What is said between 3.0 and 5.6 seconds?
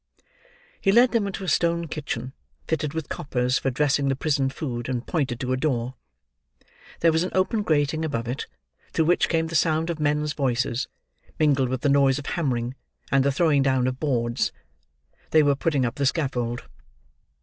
coppers for dressing the prison food, and pointed to a